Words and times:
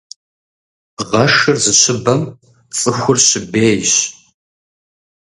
Гъэшыр 1.09 1.57
зыщыбэм 1.63 2.21
цӀыхур 2.77 3.17
щыбейщ. 3.27 3.93